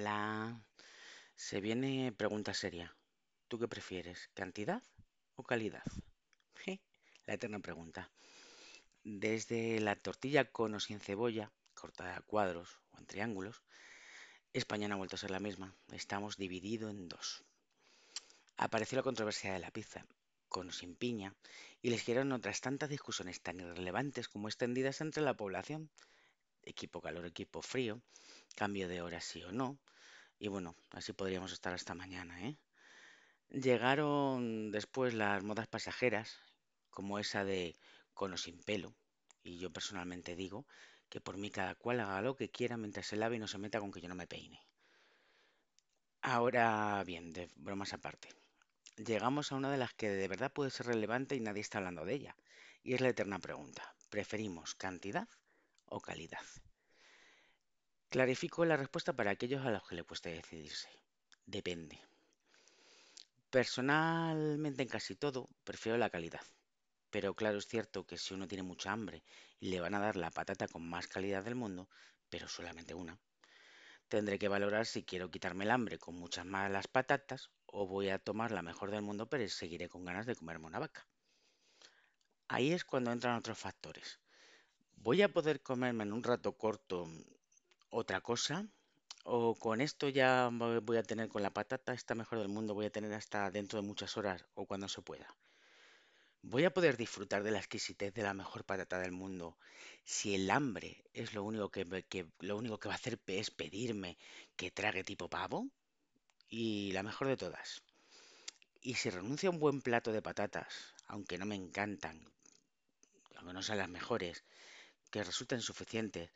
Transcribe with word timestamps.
Hola, 0.00 0.62
se 1.34 1.60
viene 1.60 2.12
pregunta 2.12 2.54
seria. 2.54 2.96
¿Tú 3.48 3.58
qué 3.58 3.66
prefieres, 3.66 4.30
cantidad 4.32 4.80
o 5.34 5.42
calidad? 5.42 5.82
La 7.26 7.34
eterna 7.34 7.58
pregunta. 7.58 8.08
Desde 9.02 9.80
la 9.80 9.96
tortilla 9.96 10.52
con 10.52 10.72
o 10.76 10.78
sin 10.78 11.00
cebolla, 11.00 11.50
cortada 11.74 12.16
a 12.16 12.20
cuadros 12.20 12.78
o 12.92 12.98
en 12.98 13.06
triángulos, 13.06 13.64
España 14.52 14.86
no 14.86 14.94
ha 14.94 14.98
vuelto 14.98 15.16
a 15.16 15.18
ser 15.18 15.32
la 15.32 15.40
misma. 15.40 15.76
Estamos 15.90 16.36
divididos 16.36 16.92
en 16.92 17.08
dos. 17.08 17.42
Apareció 18.56 18.94
la 18.94 19.02
controversia 19.02 19.52
de 19.52 19.58
la 19.58 19.72
pizza, 19.72 20.06
con 20.48 20.68
o 20.68 20.72
sin 20.72 20.94
piña, 20.94 21.34
y 21.82 21.90
les 21.90 22.06
dieron 22.06 22.30
otras 22.30 22.60
tantas 22.60 22.88
discusiones 22.88 23.40
tan 23.40 23.58
irrelevantes 23.58 24.28
como 24.28 24.46
extendidas 24.46 25.00
entre 25.00 25.24
la 25.24 25.36
población. 25.36 25.90
Equipo 26.68 27.00
calor, 27.00 27.24
equipo 27.24 27.62
frío, 27.62 28.02
cambio 28.54 28.88
de 28.88 29.00
hora 29.00 29.22
sí 29.22 29.42
o 29.42 29.52
no. 29.52 29.78
Y 30.38 30.48
bueno, 30.48 30.76
así 30.90 31.14
podríamos 31.14 31.50
estar 31.52 31.72
hasta 31.72 31.94
mañana, 31.94 32.46
¿eh? 32.46 32.58
Llegaron 33.48 34.70
después 34.70 35.14
las 35.14 35.42
modas 35.42 35.66
pasajeras, 35.66 36.38
como 36.90 37.18
esa 37.18 37.42
de 37.42 37.74
con 38.12 38.34
o 38.34 38.36
sin 38.36 38.62
pelo, 38.62 38.94
y 39.42 39.56
yo 39.56 39.72
personalmente 39.72 40.36
digo 40.36 40.66
que 41.08 41.22
por 41.22 41.38
mí 41.38 41.50
cada 41.50 41.74
cual 41.74 42.00
haga 42.00 42.20
lo 42.20 42.36
que 42.36 42.50
quiera 42.50 42.76
mientras 42.76 43.06
se 43.06 43.16
lave 43.16 43.36
y 43.36 43.38
no 43.38 43.48
se 43.48 43.56
meta 43.56 43.80
con 43.80 43.90
que 43.90 44.02
yo 44.02 44.08
no 44.10 44.14
me 44.14 44.26
peine. 44.26 44.60
Ahora 46.20 47.02
bien, 47.06 47.32
de 47.32 47.48
bromas 47.56 47.94
aparte, 47.94 48.28
llegamos 48.96 49.52
a 49.52 49.56
una 49.56 49.70
de 49.70 49.78
las 49.78 49.94
que 49.94 50.10
de 50.10 50.28
verdad 50.28 50.52
puede 50.52 50.70
ser 50.70 50.84
relevante 50.84 51.34
y 51.34 51.40
nadie 51.40 51.62
está 51.62 51.78
hablando 51.78 52.04
de 52.04 52.12
ella, 52.12 52.36
y 52.82 52.92
es 52.92 53.00
la 53.00 53.08
eterna 53.08 53.38
pregunta, 53.38 53.94
¿preferimos 54.10 54.74
cantidad 54.74 55.28
o 55.90 56.00
calidad? 56.00 56.44
Clarifico 58.10 58.64
la 58.64 58.76
respuesta 58.76 59.12
para 59.12 59.30
aquellos 59.30 59.64
a 59.66 59.70
los 59.70 59.86
que 59.86 59.94
le 59.94 60.04
cueste 60.04 60.30
decidirse. 60.30 60.88
Depende. 61.44 62.00
Personalmente 63.50 64.82
en 64.82 64.88
casi 64.88 65.14
todo 65.16 65.48
prefiero 65.64 65.98
la 65.98 66.10
calidad. 66.10 66.42
Pero 67.10 67.34
claro, 67.34 67.58
es 67.58 67.66
cierto 67.66 68.06
que 68.06 68.18
si 68.18 68.34
uno 68.34 68.46
tiene 68.46 68.62
mucha 68.62 68.92
hambre 68.92 69.24
y 69.60 69.70
le 69.70 69.80
van 69.80 69.94
a 69.94 70.00
dar 70.00 70.16
la 70.16 70.30
patata 70.30 70.68
con 70.68 70.88
más 70.88 71.06
calidad 71.06 71.42
del 71.44 71.54
mundo, 71.54 71.88
pero 72.28 72.48
solamente 72.48 72.94
una, 72.94 73.18
tendré 74.08 74.38
que 74.38 74.48
valorar 74.48 74.86
si 74.86 75.04
quiero 75.04 75.30
quitarme 75.30 75.64
el 75.64 75.70
hambre 75.70 75.98
con 75.98 76.14
muchas 76.14 76.44
malas 76.44 76.88
patatas 76.88 77.50
o 77.66 77.86
voy 77.86 78.10
a 78.10 78.18
tomar 78.18 78.52
la 78.52 78.62
mejor 78.62 78.90
del 78.90 79.02
mundo 79.02 79.28
pero 79.28 79.48
seguiré 79.48 79.88
con 79.88 80.04
ganas 80.04 80.26
de 80.26 80.34
comerme 80.36 80.66
una 80.66 80.78
vaca. 80.78 81.06
Ahí 82.48 82.72
es 82.72 82.84
cuando 82.84 83.12
entran 83.12 83.36
otros 83.36 83.58
factores. 83.58 84.20
¿Voy 85.02 85.22
a 85.22 85.32
poder 85.32 85.62
comerme 85.62 86.02
en 86.04 86.12
un 86.12 86.22
rato 86.22 86.52
corto 86.52 87.08
otra 87.90 88.20
cosa? 88.20 88.66
¿O 89.24 89.54
con 89.64 89.80
esto 89.80 90.08
ya 90.08 90.48
vo- 90.50 90.80
voy 90.88 90.98
a 90.98 91.02
tener 91.10 91.28
con 91.28 91.42
la 91.42 91.54
patata 91.58 91.92
esta 91.94 92.14
mejor 92.14 92.38
del 92.38 92.48
mundo, 92.48 92.74
voy 92.74 92.86
a 92.86 92.92
tener 92.96 93.12
hasta 93.14 93.50
dentro 93.50 93.80
de 93.80 93.86
muchas 93.88 94.16
horas 94.18 94.44
o 94.54 94.66
cuando 94.66 94.88
se 94.88 95.02
pueda? 95.02 95.28
¿Voy 96.42 96.64
a 96.64 96.74
poder 96.74 96.96
disfrutar 96.96 97.44
de 97.44 97.52
la 97.52 97.58
exquisitez 97.58 98.12
de 98.12 98.24
la 98.24 98.34
mejor 98.34 98.64
patata 98.64 98.98
del 98.98 99.12
mundo 99.12 99.56
si 100.04 100.34
el 100.34 100.50
hambre 100.50 101.04
es 101.12 101.32
lo 101.32 101.44
único 101.44 101.70
que, 101.70 101.84
que- 102.08 102.26
lo 102.40 102.56
único 102.56 102.78
que 102.80 102.88
va 102.88 102.94
a 102.94 102.96
hacer 102.96 103.20
es 103.28 103.50
pedirme 103.52 104.18
que 104.56 104.72
trague 104.72 105.04
tipo 105.04 105.28
pavo? 105.30 105.68
Y 106.48 106.92
la 106.92 107.02
mejor 107.04 107.28
de 107.28 107.36
todas. 107.38 107.82
¿Y 108.82 108.94
si 108.94 109.08
renuncio 109.10 109.50
a 109.50 109.52
un 109.52 109.60
buen 109.60 109.80
plato 109.82 110.10
de 110.12 110.20
patatas, 110.20 110.94
aunque 111.06 111.38
no 111.38 111.46
me 111.46 111.54
encantan, 111.54 112.24
aunque 113.36 113.54
no 113.54 113.62
sean 113.62 113.78
las 113.78 113.88
mejores, 113.88 114.44
que 115.10 115.24
resulten 115.24 115.60
suficientes, 115.60 116.30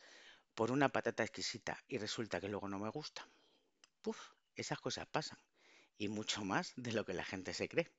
por 0.55 0.71
una 0.71 0.91
patata 0.91 1.23
exquisita 1.23 1.79
y 1.89 1.99
resulta 1.99 2.41
que 2.41 2.49
luego 2.49 2.69
no 2.69 2.79
me 2.79 2.91
gusta? 2.91 3.27
Puf, 4.03 4.19
esas 4.55 4.81
cosas 4.81 5.07
pasan. 5.07 5.39
Y 5.97 6.09
mucho 6.09 6.45
más 6.45 6.73
de 6.77 6.93
lo 6.93 7.05
que 7.05 7.15
la 7.15 7.25
gente 7.25 7.55
se 7.55 7.69
cree. 7.69 7.91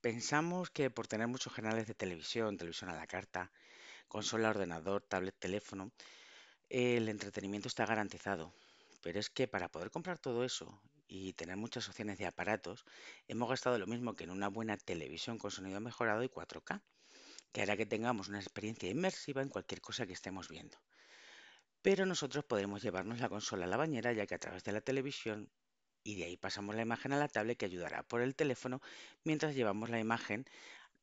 Pensamos 0.00 0.70
que 0.70 0.90
por 0.90 1.08
tener 1.08 1.26
muchos 1.26 1.52
canales 1.52 1.86
de 1.86 1.94
televisión, 1.94 2.56
televisión 2.56 2.90
a 2.90 2.94
la 2.96 3.06
carta, 3.06 3.50
consola, 4.08 4.50
ordenador, 4.50 5.02
tablet, 5.02 5.36
teléfono, 5.38 5.90
el 6.68 7.08
entretenimiento 7.08 7.68
está 7.68 7.86
garantizado. 7.86 8.52
Pero 9.02 9.18
es 9.18 9.30
que 9.30 9.48
para 9.48 9.68
poder 9.68 9.90
comprar 9.90 10.18
todo 10.18 10.44
eso 10.44 10.80
y 11.08 11.32
tener 11.32 11.56
muchas 11.56 11.88
opciones 11.88 12.18
de 12.18 12.26
aparatos, 12.26 12.84
hemos 13.28 13.48
gastado 13.48 13.78
lo 13.78 13.86
mismo 13.86 14.14
que 14.14 14.24
en 14.24 14.30
una 14.30 14.48
buena 14.48 14.76
televisión 14.76 15.38
con 15.38 15.50
sonido 15.50 15.80
mejorado 15.80 16.22
y 16.22 16.28
4K, 16.28 16.82
que 17.56 17.62
hará 17.62 17.74
que 17.74 17.86
tengamos 17.86 18.28
una 18.28 18.38
experiencia 18.38 18.90
inmersiva 18.90 19.40
en 19.40 19.48
cualquier 19.48 19.80
cosa 19.80 20.06
que 20.06 20.12
estemos 20.12 20.46
viendo. 20.50 20.76
Pero 21.80 22.04
nosotros 22.04 22.44
podremos 22.44 22.82
llevarnos 22.82 23.18
la 23.18 23.30
consola 23.30 23.64
a 23.64 23.66
la 23.66 23.78
bañera 23.78 24.12
ya 24.12 24.26
que 24.26 24.34
a 24.34 24.38
través 24.38 24.62
de 24.62 24.72
la 24.72 24.82
televisión 24.82 25.50
y 26.04 26.16
de 26.16 26.24
ahí 26.24 26.36
pasamos 26.36 26.74
la 26.74 26.82
imagen 26.82 27.14
a 27.14 27.16
la 27.16 27.28
tablet 27.28 27.56
que 27.56 27.64
ayudará 27.64 28.02
por 28.02 28.20
el 28.20 28.34
teléfono 28.34 28.82
mientras 29.24 29.54
llevamos 29.54 29.88
la 29.88 29.98
imagen 29.98 30.44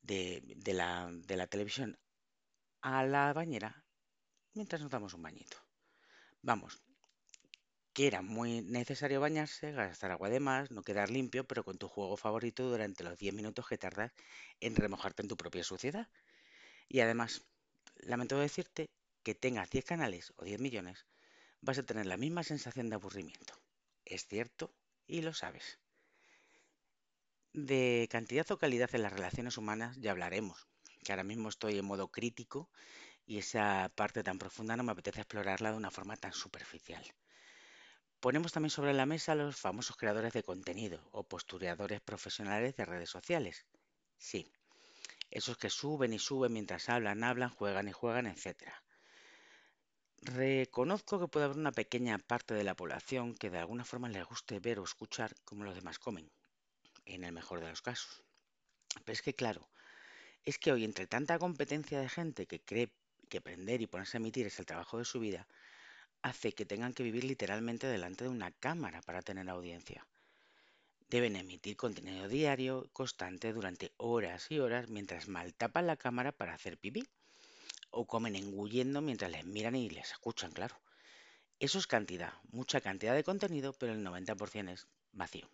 de, 0.04 0.44
la 0.64 1.48
televisión 1.48 1.98
a 2.82 3.04
la 3.04 3.34
bañera 3.34 3.84
mientras 4.54 4.80
nos 4.80 4.92
damos 4.92 5.16
un 5.16 5.24
bañito. 5.24 5.58
Vamos, 6.44 6.84
que 7.94 8.06
era 8.06 8.22
muy 8.22 8.62
necesario 8.62 9.20
bañarse, 9.20 9.72
gastar 9.72 10.12
agua 10.12 10.30
de 10.30 10.40
más, 10.40 10.70
no 10.70 10.84
quedar 10.84 11.10
limpio, 11.10 11.48
pero 11.48 11.64
con 11.64 11.80
tu 11.80 11.88
juego 11.88 12.16
favorito 12.16 12.70
durante 12.70 13.04
los 13.04 13.18
10 13.18 13.34
minutos 13.34 13.68
que 13.68 13.80
tardas 13.80 14.12
en 14.60 14.76
remojarte 14.76 15.24
en 15.24 15.30
tu 15.30 15.36
propia 15.36 15.64
suciedad. 15.64 16.08
Y 16.88 17.02
además, 17.02 17.44
lamento 17.98 18.40
decirte 18.40 18.90
que 19.24 19.36
tengas 19.36 19.70
10 19.70 19.86
canales 19.86 20.34
o 20.38 20.46
10 20.46 20.60
millones, 20.60 21.06
vas 21.62 21.80
a 21.80 21.84
tener 21.86 22.06
la 22.08 22.18
misma 22.18 22.44
sensación 22.44 22.90
de 22.90 22.96
aburrimiento. 22.96 23.56
Es 24.06 24.28
cierto 24.28 24.74
y 25.08 25.22
lo 25.22 25.34
sabes. 25.34 25.80
De 27.70 28.08
cantidad 28.12 28.52
o 28.52 28.60
calidad 28.60 28.94
en 28.94 29.02
las 29.02 29.14
relaciones 29.14 29.58
humanas 29.58 29.98
ya 29.98 30.12
hablaremos, 30.12 30.68
que 31.04 31.14
ahora 31.14 31.24
mismo 31.24 31.50
estoy 31.50 31.80
en 31.80 31.86
modo 31.86 32.10
crítico 32.12 32.70
y 33.26 33.40
esa 33.40 33.92
parte 33.96 34.24
tan 34.24 34.40
profunda 34.40 34.78
no 34.78 34.84
me 34.84 34.94
apetece 34.94 35.22
explorarla 35.22 35.72
de 35.72 35.78
una 35.78 35.92
forma 35.92 36.18
tan 36.18 36.34
superficial. 36.34 37.04
Ponemos 38.20 38.52
también 38.52 38.72
sobre 38.72 38.92
la 38.92 39.06
mesa 39.06 39.34
a 39.34 39.36
los 39.36 39.56
famosos 39.56 39.98
creadores 39.98 40.34
de 40.34 40.42
contenido 40.42 41.00
o 41.12 41.28
postureadores 41.28 42.02
profesionales 42.02 42.76
de 42.76 42.86
redes 42.86 43.12
sociales. 43.12 43.68
Sí, 44.18 44.52
esos 45.34 45.58
que 45.58 45.72
suben 45.72 46.14
y 46.14 46.20
suben 46.20 46.54
mientras 46.54 46.90
hablan, 46.90 47.24
hablan, 47.24 47.50
juegan 47.50 47.88
y 47.88 47.92
juegan, 47.92 48.28
etc. 48.28 48.72
Reconozco 50.22 51.20
que 51.20 51.28
puede 51.28 51.46
haber 51.46 51.58
una 51.58 51.72
pequeña 51.72 52.20
parte 52.20 52.54
de 52.54 52.64
la 52.64 52.76
población 52.76 53.34
que 53.34 53.50
de 53.50 53.58
alguna 53.58 53.84
forma 53.84 54.10
les 54.10 54.26
guste 54.26 54.60
ver 54.60 54.80
o 54.80 54.84
escuchar 54.84 55.34
cómo 55.44 55.64
los 55.64 55.74
demás 55.74 55.98
comen, 55.98 56.32
en 57.06 57.24
el 57.24 57.32
mejor 57.32 57.62
de 57.62 57.70
los 57.70 57.82
casos. 57.82 58.24
Pero 59.04 59.14
es 59.14 59.24
que 59.24 59.34
claro, 59.34 59.68
es 60.46 60.60
que 60.60 60.72
hoy 60.72 60.84
entre 60.84 61.08
tanta 61.08 61.40
competencia 61.40 62.00
de 62.00 62.10
gente 62.10 62.46
que 62.46 62.62
cree 62.62 62.94
que 63.28 63.40
aprender 63.40 63.82
y 63.82 63.88
ponerse 63.88 64.18
a 64.18 64.20
emitir 64.20 64.46
es 64.46 64.60
el 64.60 64.68
trabajo 64.68 65.00
de 65.00 65.06
su 65.06 65.20
vida, 65.20 65.48
hace 66.22 66.54
que 66.54 66.66
tengan 66.66 66.94
que 66.94 67.02
vivir 67.02 67.24
literalmente 67.24 67.88
delante 67.88 68.26
de 68.26 68.30
una 68.30 68.52
cámara 68.52 69.02
para 69.02 69.24
tener 69.24 69.50
audiencia. 69.50 70.06
Deben 71.14 71.36
emitir 71.36 71.76
contenido 71.78 72.28
diario, 72.28 72.90
constante, 72.92 73.54
durante 73.54 73.94
horas 73.98 74.50
y 74.50 74.58
horas, 74.58 74.90
mientras 74.90 75.28
mal 75.28 75.54
tapan 75.54 75.86
la 75.86 75.96
cámara 75.96 76.32
para 76.32 76.56
hacer 76.56 76.80
pipí. 76.80 77.08
O 77.92 78.08
comen 78.08 78.36
engullendo 78.36 79.00
mientras 79.00 79.30
les 79.30 79.46
miran 79.46 79.76
y 79.76 79.92
les 79.92 80.10
escuchan, 80.10 80.52
claro. 80.52 80.76
Eso 81.60 81.78
es 81.78 81.86
cantidad, 81.86 82.34
mucha 82.52 82.82
cantidad 82.82 83.14
de 83.14 83.24
contenido, 83.24 83.74
pero 83.74 83.94
el 83.94 84.04
90% 84.04 84.72
es 84.72 84.88
vacío. 85.12 85.48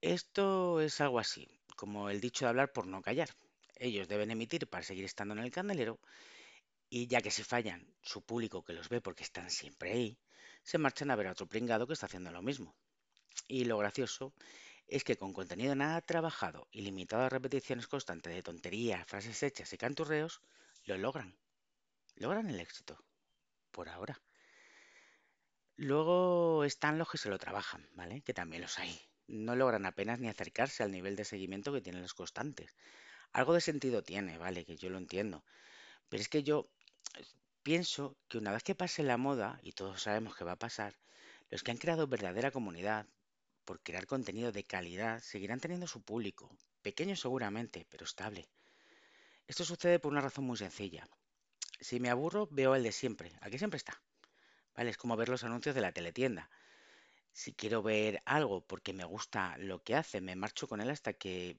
Esto 0.00 0.80
es 0.80 0.98
algo 1.02 1.18
así, 1.18 1.46
como 1.76 2.08
el 2.08 2.22
dicho 2.22 2.46
de 2.46 2.48
hablar 2.48 2.72
por 2.72 2.86
no 2.86 3.02
callar. 3.02 3.28
Ellos 3.76 4.08
deben 4.08 4.30
emitir 4.30 4.66
para 4.66 4.82
seguir 4.82 5.04
estando 5.04 5.34
en 5.34 5.40
el 5.40 5.50
candelero 5.50 6.00
y 6.88 7.06
ya 7.06 7.20
que 7.20 7.30
si 7.30 7.42
fallan, 7.42 7.86
su 8.00 8.22
público 8.22 8.64
que 8.64 8.72
los 8.72 8.88
ve 8.88 9.02
porque 9.02 9.24
están 9.24 9.50
siempre 9.50 9.92
ahí, 9.92 10.18
se 10.62 10.78
marchan 10.78 11.10
a 11.10 11.16
ver 11.16 11.26
a 11.26 11.32
otro 11.32 11.46
pringado 11.46 11.86
que 11.86 11.92
está 11.92 12.06
haciendo 12.06 12.30
lo 12.30 12.40
mismo. 12.40 12.74
Y 13.48 13.64
lo 13.64 13.78
gracioso 13.78 14.32
es 14.86 15.04
que 15.04 15.16
con 15.16 15.32
contenido 15.32 15.74
nada 15.74 16.00
trabajado 16.00 16.68
y 16.72 16.82
limitado 16.82 17.22
a 17.22 17.28
repeticiones 17.28 17.86
constantes 17.86 18.34
de 18.34 18.42
tonterías, 18.42 19.06
frases 19.06 19.42
hechas 19.42 19.72
y 19.72 19.78
canturreos, 19.78 20.42
lo 20.84 20.98
logran. 20.98 21.36
Logran 22.16 22.50
el 22.50 22.60
éxito. 22.60 23.02
Por 23.70 23.88
ahora. 23.88 24.20
Luego 25.76 26.64
están 26.64 26.98
los 26.98 27.08
que 27.08 27.18
se 27.18 27.30
lo 27.30 27.38
trabajan, 27.38 27.88
¿vale? 27.94 28.20
Que 28.22 28.34
también 28.34 28.62
los 28.62 28.78
hay. 28.78 29.00
No 29.28 29.54
logran 29.54 29.86
apenas 29.86 30.18
ni 30.18 30.28
acercarse 30.28 30.82
al 30.82 30.90
nivel 30.90 31.16
de 31.16 31.24
seguimiento 31.24 31.72
que 31.72 31.80
tienen 31.80 32.02
los 32.02 32.14
constantes. 32.14 32.76
Algo 33.32 33.54
de 33.54 33.60
sentido 33.60 34.02
tiene, 34.02 34.38
¿vale? 34.38 34.64
Que 34.64 34.76
yo 34.76 34.90
lo 34.90 34.98
entiendo. 34.98 35.44
Pero 36.08 36.20
es 36.20 36.28
que 36.28 36.42
yo 36.42 36.68
eh, 37.16 37.24
pienso 37.62 38.16
que 38.28 38.38
una 38.38 38.52
vez 38.52 38.64
que 38.64 38.74
pase 38.74 39.04
la 39.04 39.16
moda, 39.16 39.60
y 39.62 39.72
todos 39.72 40.02
sabemos 40.02 40.36
que 40.36 40.44
va 40.44 40.52
a 40.52 40.58
pasar, 40.58 40.98
los 41.48 41.62
que 41.62 41.70
han 41.70 41.78
creado 41.78 42.08
verdadera 42.08 42.50
comunidad 42.50 43.06
por 43.70 43.84
crear 43.84 44.04
contenido 44.04 44.50
de 44.50 44.64
calidad 44.64 45.20
seguirán 45.20 45.60
teniendo 45.60 45.86
su 45.86 46.02
público, 46.02 46.50
pequeño 46.82 47.14
seguramente, 47.14 47.86
pero 47.88 48.04
estable. 48.04 48.48
Esto 49.46 49.64
sucede 49.64 50.00
por 50.00 50.10
una 50.10 50.20
razón 50.20 50.44
muy 50.44 50.56
sencilla. 50.56 51.06
Si 51.78 52.00
me 52.00 52.10
aburro, 52.10 52.48
veo 52.50 52.74
el 52.74 52.82
de 52.82 52.90
siempre, 52.90 53.30
al 53.40 53.52
que 53.52 53.58
siempre 53.58 53.76
está. 53.76 54.02
¿vale? 54.74 54.90
Es 54.90 54.96
como 54.96 55.16
ver 55.16 55.28
los 55.28 55.44
anuncios 55.44 55.76
de 55.76 55.82
la 55.82 55.92
teletienda. 55.92 56.50
Si 57.30 57.54
quiero 57.54 57.80
ver 57.80 58.20
algo 58.24 58.66
porque 58.66 58.92
me 58.92 59.04
gusta 59.04 59.56
lo 59.58 59.84
que 59.84 59.94
hace, 59.94 60.20
me 60.20 60.34
marcho 60.34 60.66
con 60.66 60.80
él 60.80 60.90
hasta 60.90 61.12
que 61.12 61.56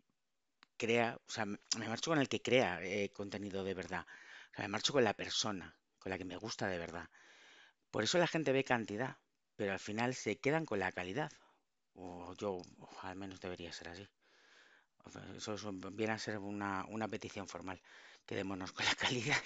crea, 0.75 1.17
o 1.25 1.31
sea, 1.31 1.45
me 1.45 1.87
marcho 1.87 2.11
con 2.11 2.19
el 2.19 2.27
que 2.27 2.41
crea 2.41 2.83
eh, 2.83 3.09
contenido 3.13 3.63
de 3.63 3.73
verdad. 3.73 4.05
O 4.51 4.55
sea, 4.55 4.65
me 4.65 4.67
marcho 4.73 4.91
con 4.91 5.05
la 5.05 5.13
persona, 5.13 5.77
con 5.97 6.09
la 6.09 6.17
que 6.17 6.25
me 6.25 6.35
gusta 6.35 6.67
de 6.67 6.77
verdad. 6.77 7.09
Por 7.89 8.03
eso 8.03 8.17
la 8.17 8.27
gente 8.27 8.51
ve 8.51 8.65
cantidad, 8.65 9.15
pero 9.55 9.71
al 9.71 9.79
final 9.79 10.13
se 10.13 10.41
quedan 10.41 10.65
con 10.65 10.79
la 10.79 10.91
calidad. 10.91 11.31
O 11.95 12.33
yo, 12.37 12.61
al 13.03 13.15
menos 13.15 13.39
debería 13.39 13.71
ser 13.73 13.89
así. 13.89 14.07
Eso, 15.37 15.53
eso 15.55 15.71
viene 15.99 16.13
a 16.13 16.19
ser 16.25 16.37
una, 16.39 16.85
una 16.89 17.07
petición 17.07 17.47
formal. 17.47 17.81
Quedémonos 18.25 18.71
con 18.71 18.85
la 18.85 18.95
calidad. 19.03 19.41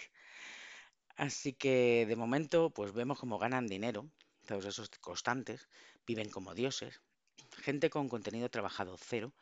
Así 1.27 1.51
que 1.61 2.05
de 2.09 2.15
momento, 2.23 2.69
pues 2.69 2.93
vemos 2.93 3.19
cómo 3.19 3.37
ganan 3.43 3.67
dinero, 3.67 4.01
todos 4.47 4.65
esos 4.65 4.89
constantes, 5.07 5.67
viven 6.07 6.29
como 6.35 6.53
dioses, 6.61 7.01
gente 7.65 7.89
con 7.89 8.09
contenido 8.09 8.49
trabajado 8.49 8.97
cero, 9.11 9.33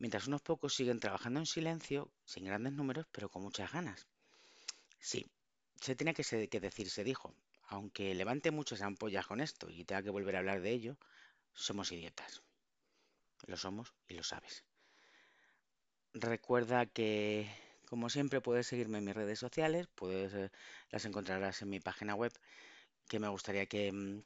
mientras 0.00 0.26
unos 0.28 0.42
pocos 0.42 0.74
siguen 0.74 1.00
trabajando 1.00 1.40
en 1.40 1.46
silencio, 1.46 2.10
sin 2.24 2.44
grandes 2.46 2.74
números, 2.74 3.06
pero 3.12 3.30
con 3.30 3.42
muchas 3.42 3.72
ganas. 3.72 4.08
Sí, 5.00 5.26
se 5.80 5.96
tiene 5.96 6.14
que, 6.14 6.24
que 6.48 6.60
decir, 6.60 6.90
se 6.90 7.04
dijo, 7.04 7.34
aunque 7.68 8.14
levante 8.14 8.50
muchas 8.52 8.82
ampollas 8.82 9.26
con 9.26 9.40
esto 9.40 9.70
y 9.70 9.84
tenga 9.84 10.02
que 10.04 10.10
volver 10.10 10.36
a 10.36 10.40
hablar 10.40 10.60
de 10.62 10.72
ello, 10.72 10.98
somos 11.54 11.92
idiotas. 11.92 12.42
Lo 13.46 13.58
somos 13.58 13.92
y 14.08 14.14
lo 14.14 14.22
sabes. 14.22 14.64
Recuerda 16.14 16.86
que, 16.86 17.48
como 17.88 18.10
siempre, 18.10 18.40
puedes 18.40 18.66
seguirme 18.68 18.98
en 18.98 19.04
mis 19.04 19.14
redes 19.14 19.38
sociales, 19.40 19.88
puedes, 19.94 20.32
eh, 20.34 20.50
las 20.90 21.04
encontrarás 21.04 21.62
en 21.62 21.70
mi 21.70 21.80
página 21.80 22.14
web, 22.14 22.32
que 23.08 23.18
me 23.20 23.28
gustaría 23.28 23.66
que 23.66 23.92
mm, 23.92 24.22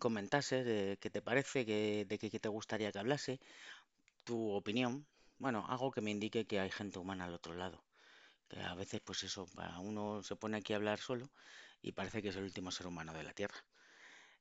comentases 0.00 0.66
de 0.66 0.98
qué 1.00 1.10
te 1.10 1.22
parece, 1.22 1.64
de 1.64 2.18
qué 2.20 2.40
te 2.40 2.48
gustaría 2.50 2.92
que 2.92 3.00
hablase, 3.00 3.40
tu 4.24 4.50
opinión. 4.52 5.06
Bueno, 5.38 5.66
algo 5.68 5.90
que 5.92 6.02
me 6.02 6.10
indique 6.12 6.46
que 6.46 6.60
hay 6.60 6.70
gente 6.70 6.98
humana 7.00 7.26
al 7.26 7.34
otro 7.34 7.54
lado. 7.54 7.84
Que 8.48 8.60
a 8.62 8.74
veces, 8.76 9.00
pues 9.02 9.22
eso, 9.24 9.48
uno 9.80 10.22
se 10.24 10.36
pone 10.36 10.58
aquí 10.58 10.72
a 10.74 10.76
hablar 10.76 11.00
solo 11.00 11.30
y 11.82 11.92
parece 11.92 12.22
que 12.22 12.30
es 12.30 12.36
el 12.36 12.44
último 12.44 12.70
ser 12.72 12.86
humano 12.88 13.12
de 13.14 13.24
la 13.24 13.34
Tierra. 13.34 13.64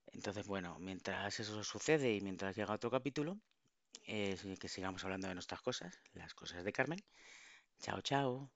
Entonces, 0.07 0.47
bueno, 0.47 0.77
mientras 0.79 1.39
eso 1.39 1.63
sucede 1.63 2.13
y 2.15 2.21
mientras 2.21 2.55
llega 2.55 2.73
otro 2.73 2.91
capítulo, 2.91 3.39
eh, 4.07 4.37
que 4.59 4.69
sigamos 4.69 5.03
hablando 5.05 5.27
de 5.29 5.35
nuestras 5.35 5.61
cosas, 5.61 6.01
las 6.13 6.33
cosas 6.35 6.63
de 6.65 6.73
Carmen. 6.73 6.99
Chao, 7.81 8.01
chao. 8.01 8.51